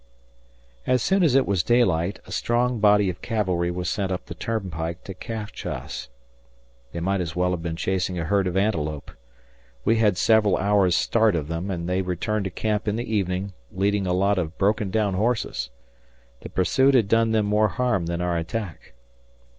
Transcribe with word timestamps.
As 0.87 1.03
soon 1.03 1.21
as 1.21 1.35
it 1.35 1.45
was 1.45 1.61
daylight, 1.61 2.21
a 2.25 2.31
strong 2.31 2.79
body 2.79 3.07
of 3.07 3.21
cavalry 3.21 3.69
was 3.69 3.87
sent 3.87 4.11
up 4.11 4.25
the 4.25 4.33
turnpike 4.33 5.03
to 5.03 5.13
catch 5.13 5.63
us 5.63 6.09
they 6.91 6.99
might 6.99 7.21
as 7.21 7.35
well 7.35 7.51
have 7.51 7.61
been 7.61 7.75
chasing 7.75 8.17
a 8.17 8.23
herd 8.25 8.47
of 8.47 8.57
antelope. 8.57 9.11
We 9.85 9.97
had 9.97 10.17
several 10.17 10.57
hours' 10.57 10.95
start 10.95 11.35
of 11.35 11.49
them, 11.49 11.69
and 11.69 11.87
they 11.87 12.01
returned 12.01 12.45
to 12.45 12.49
camp 12.49 12.87
in 12.87 12.95
the 12.95 13.13
evening, 13.15 13.53
leading 13.71 14.07
a 14.07 14.13
lot 14.13 14.39
of 14.39 14.57
broken 14.57 14.89
down 14.89 15.13
horses. 15.13 15.69
The 16.39 16.49
pursuit 16.49 16.95
had 16.95 17.07
done 17.07 17.31
them 17.31 17.45
more 17.45 17.67
harm 17.67 18.07
than 18.07 18.21
our 18.21 18.35
attack. 18.39 18.93